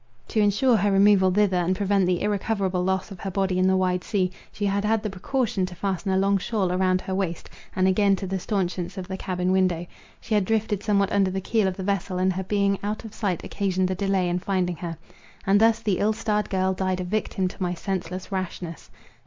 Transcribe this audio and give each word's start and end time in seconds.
To 0.29 0.39
ensure 0.39 0.77
her 0.77 0.91
removal 0.91 1.29
thither, 1.29 1.57
and 1.57 1.75
prevent 1.75 2.07
the 2.07 2.23
irrecoverable 2.23 2.83
loss 2.83 3.11
of 3.11 3.19
her 3.19 3.29
body 3.29 3.59
in 3.59 3.67
the 3.67 3.77
wide 3.77 4.03
sea, 4.03 4.31
she 4.51 4.65
had 4.65 4.83
had 4.83 5.03
the 5.03 5.11
precaution 5.11 5.63
to 5.67 5.75
fasten 5.75 6.11
a 6.11 6.17
long 6.17 6.39
shawl 6.39 6.75
round 6.75 7.01
her 7.01 7.13
waist, 7.13 7.51
and 7.75 7.87
again 7.87 8.15
to 8.15 8.25
the 8.25 8.39
staunchions 8.39 8.97
of 8.97 9.07
the 9.07 9.15
cabin 9.15 9.51
window. 9.51 9.85
She 10.19 10.33
had 10.33 10.43
drifted 10.45 10.81
somewhat 10.81 11.11
under 11.11 11.29
the 11.29 11.39
keel 11.39 11.67
of 11.67 11.77
the 11.77 11.83
vessel, 11.83 12.17
and 12.17 12.33
her 12.33 12.43
being 12.43 12.79
out 12.81 13.05
of 13.05 13.13
sight 13.13 13.43
occasioned 13.43 13.87
the 13.89 13.93
delay 13.93 14.27
in 14.27 14.39
finding 14.39 14.77
her. 14.77 14.97
And 15.45 15.61
thus 15.61 15.79
the 15.81 15.99
ill 15.99 16.13
starred 16.13 16.49
girl 16.49 16.73
died 16.73 16.99
a 16.99 17.03
victim 17.03 17.47
to 17.47 17.61
my 17.61 17.75
senseless 17.75 18.31
rashness. 18.31 18.89